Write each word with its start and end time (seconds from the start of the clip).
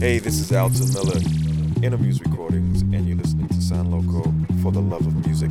Hey, 0.00 0.18
this 0.18 0.40
is 0.40 0.50
Alton 0.50 0.90
Miller, 0.94 1.20
Inner 1.82 1.98
Muse 1.98 2.22
Recordings, 2.22 2.80
and 2.80 3.06
you're 3.06 3.18
listening 3.18 3.48
to 3.48 3.60
San 3.60 3.90
Loco 3.90 4.32
for 4.62 4.72
the 4.72 4.80
love 4.80 5.06
of 5.06 5.26
music. 5.26 5.50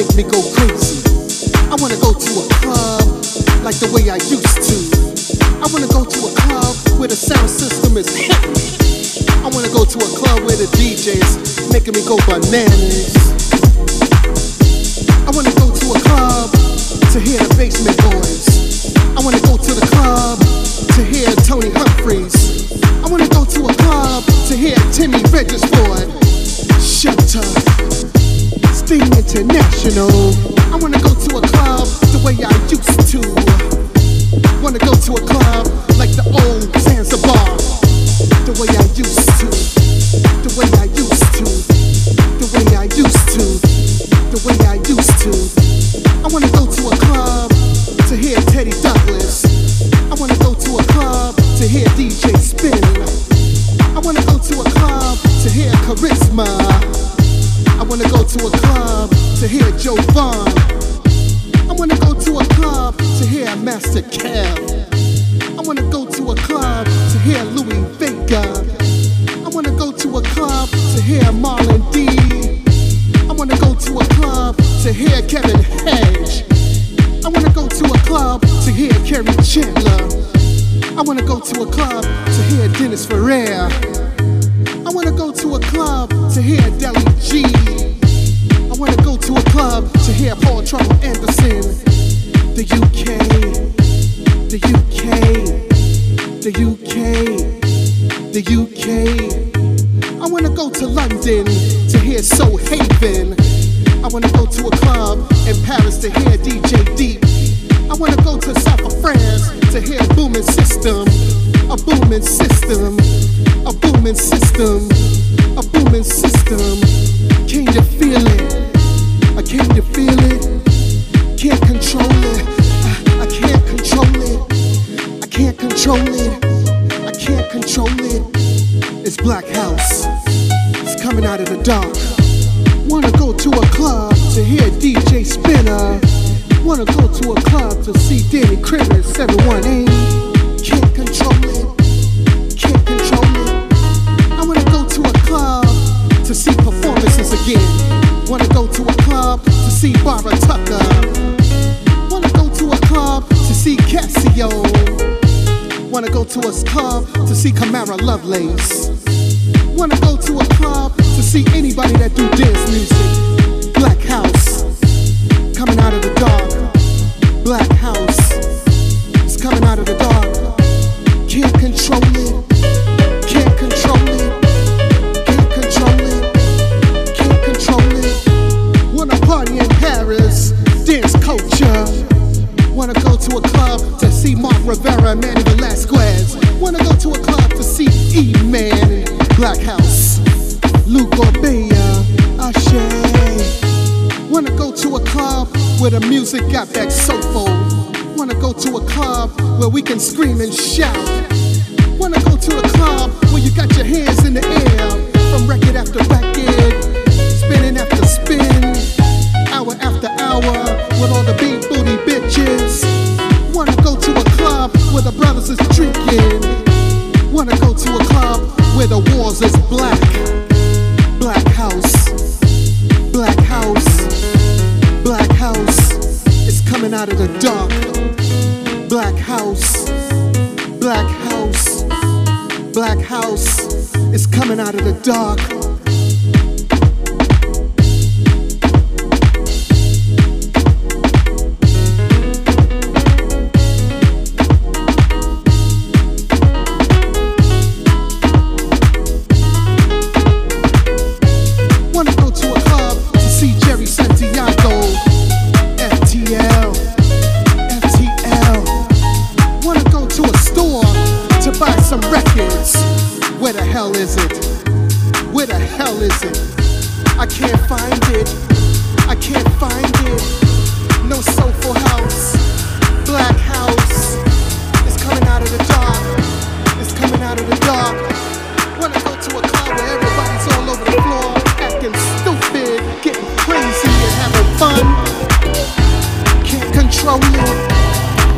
make 0.00 0.16
me 0.16 0.22
go 0.22 0.59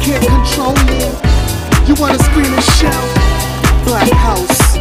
can't 0.03 0.27
control 0.27 0.75
me. 0.87 0.99
You 1.87 1.95
wanna 1.95 2.19
scream 2.19 2.53
and 2.53 2.65
shout, 2.65 3.85
Black 3.85 4.11
House. 4.11 4.72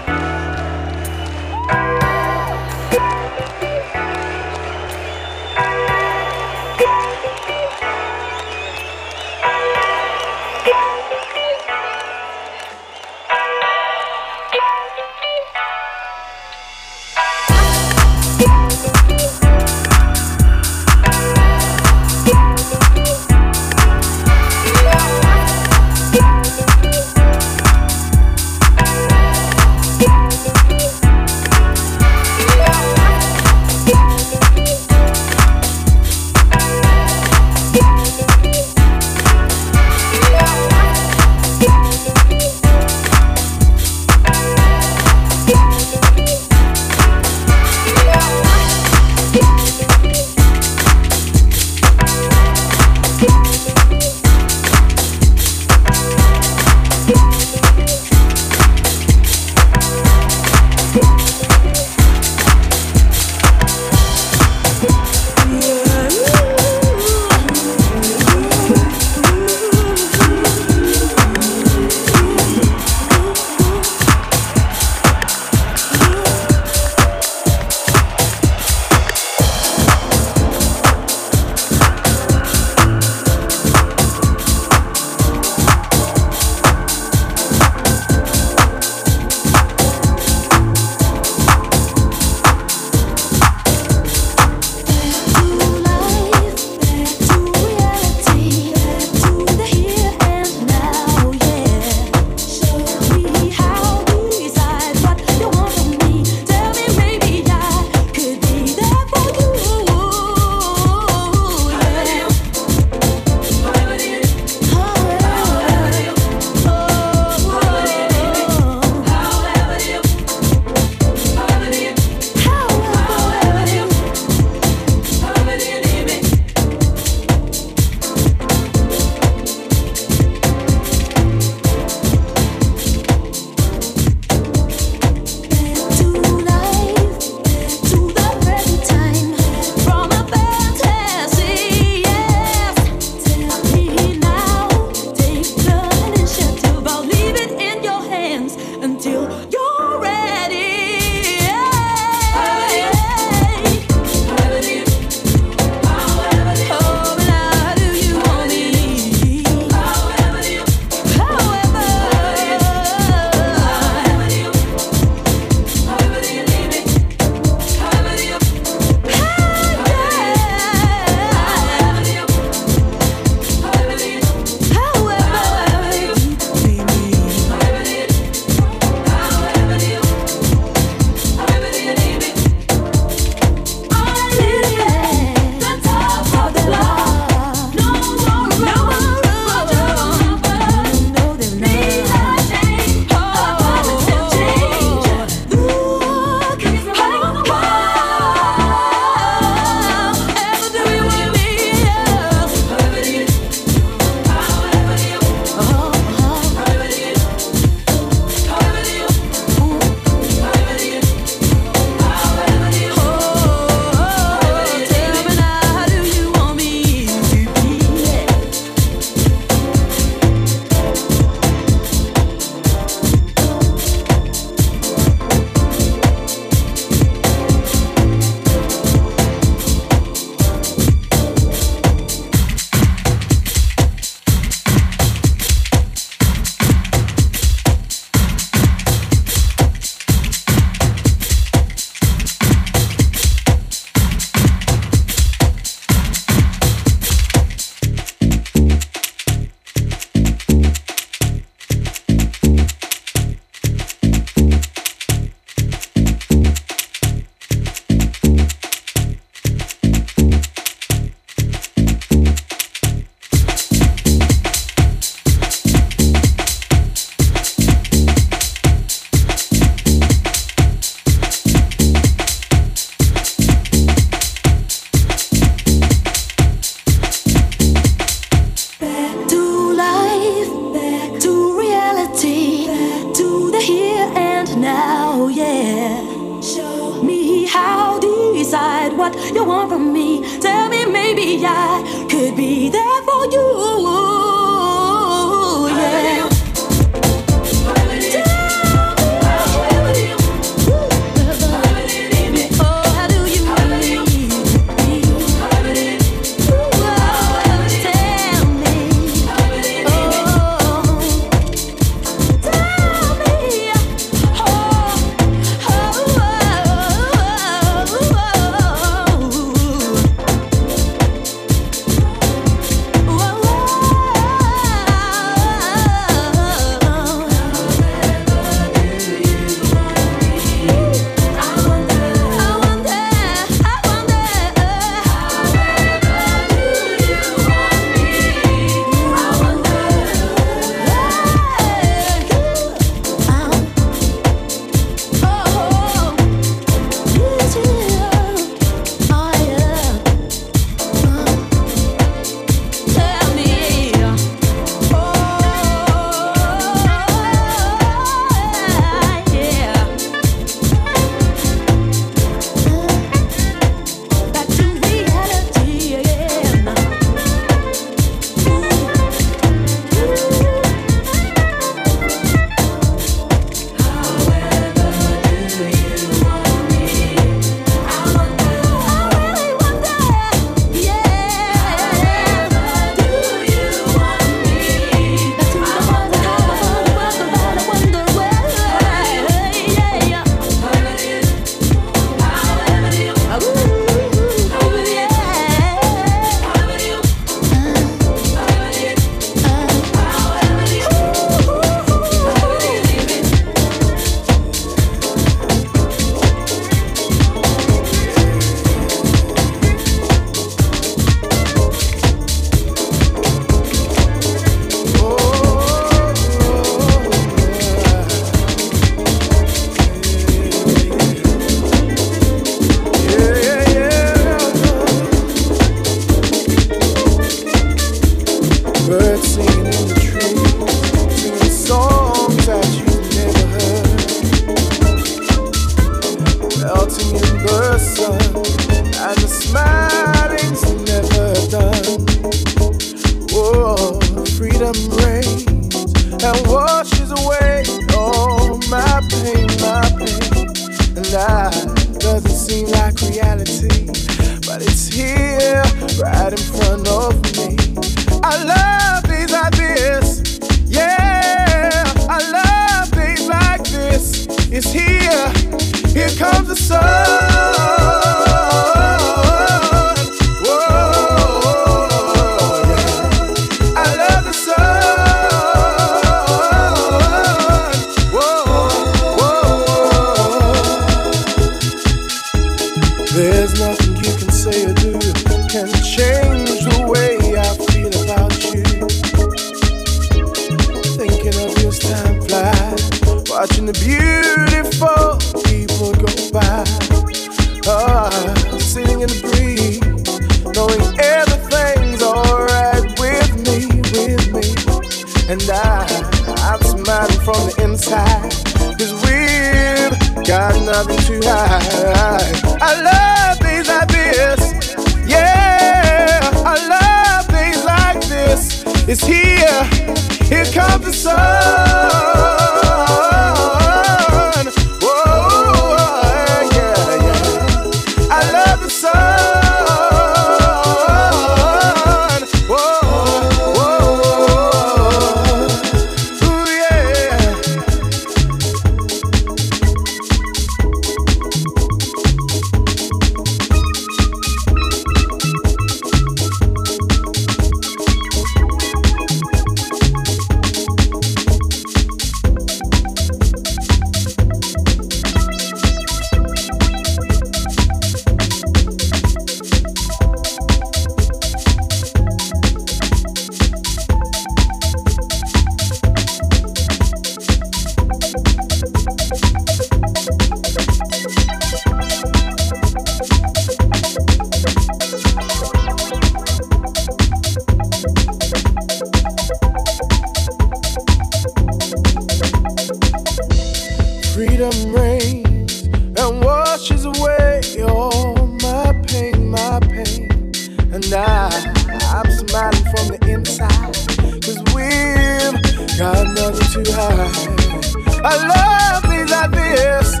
Got 596.54 596.64
nothing 596.64 596.64
to 596.64 596.72
hide. 596.72 598.04
I 598.04 598.16
love 598.28 598.84
things 598.84 599.10
like 599.10 599.30
this. 599.30 600.00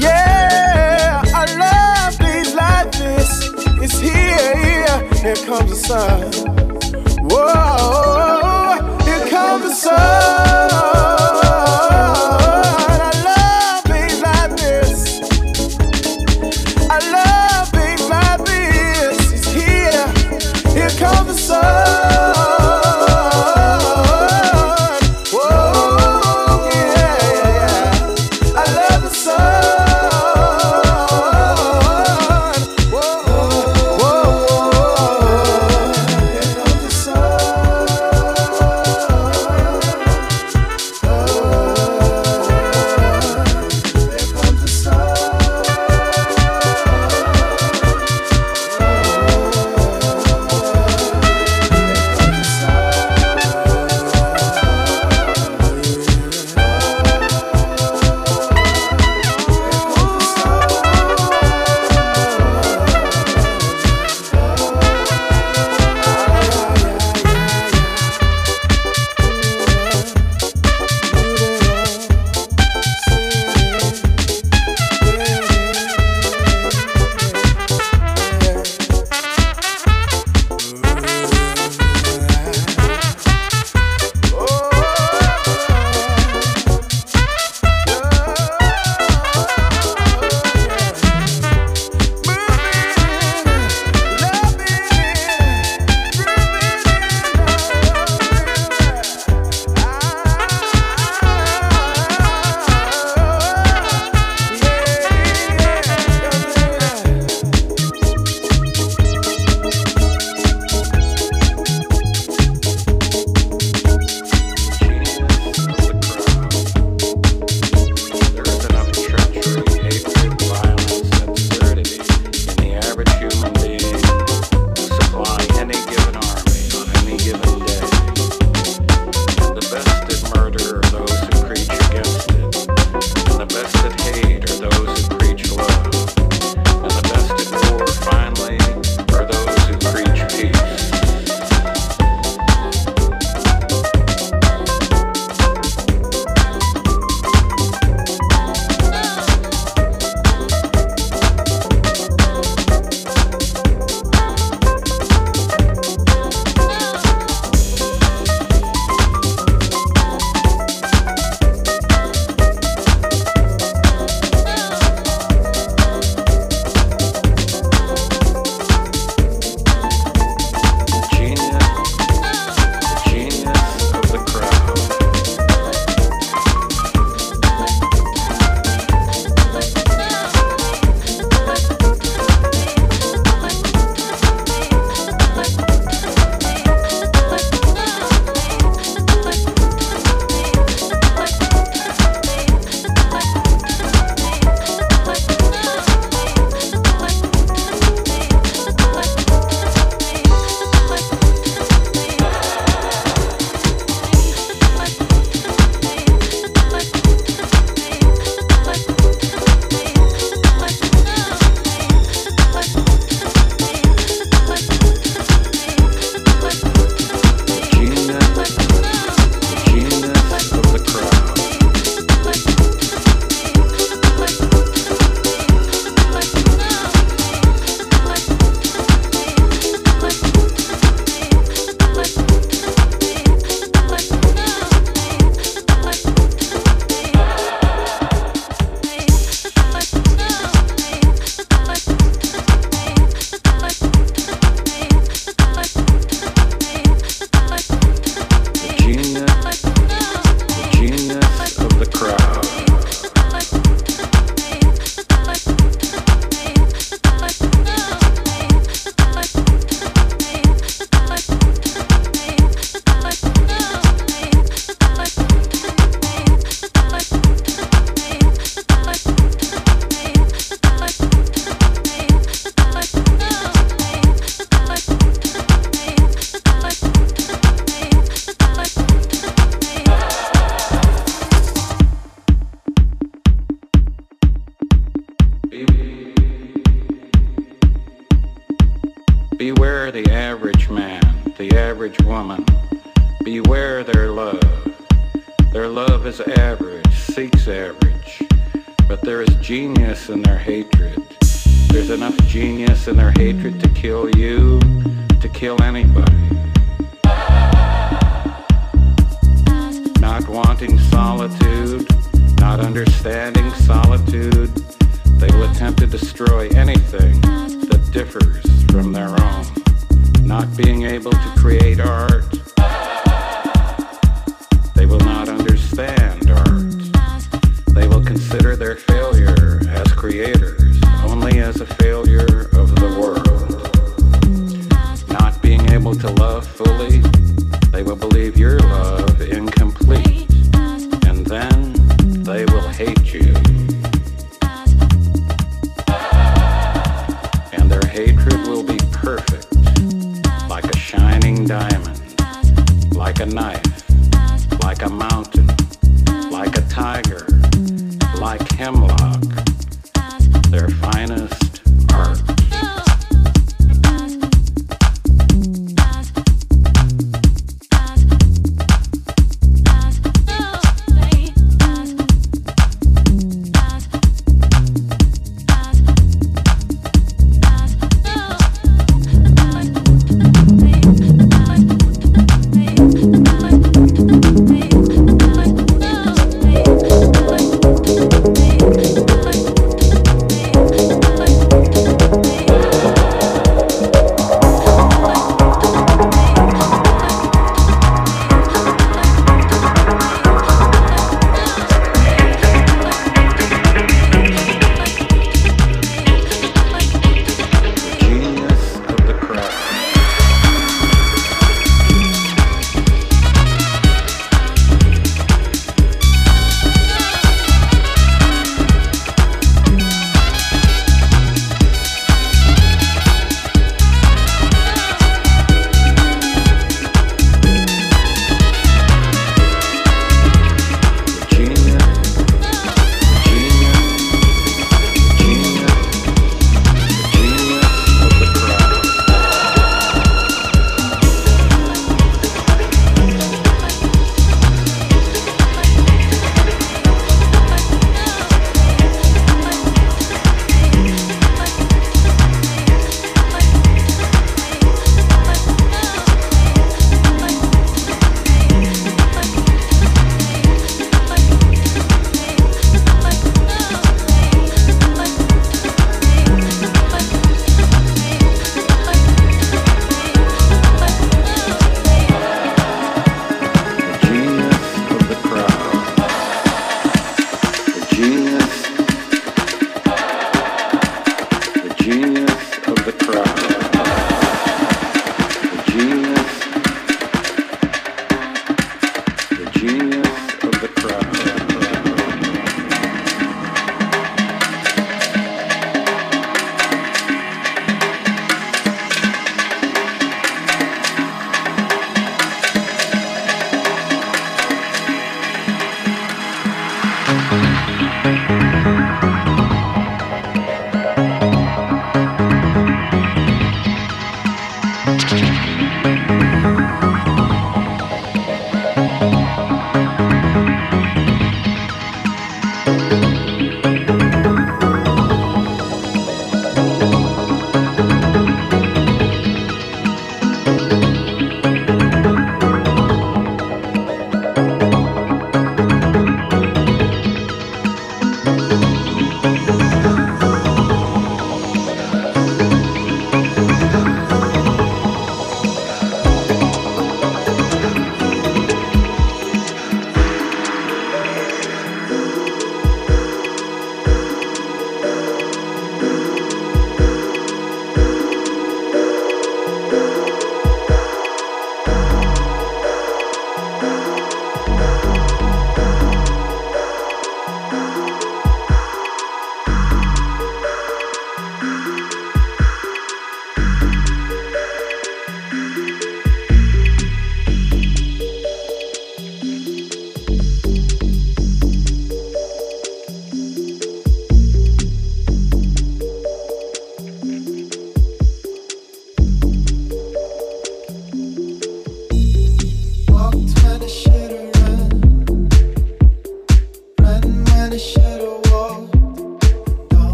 Yeah, 0.00 1.22
I 1.34 1.44
love 1.56 2.14
things 2.16 2.54
like 2.54 2.92
this. 2.92 3.50
It's 3.82 3.98
here, 3.98 4.56
here. 4.56 5.08
Here 5.20 5.46
comes 5.46 5.70
the 5.70 5.76
sun. 5.76 6.32
Whoa, 7.28 8.98
here 9.04 9.28
comes 9.28 9.64
the 9.64 9.74
sun. 9.74 10.89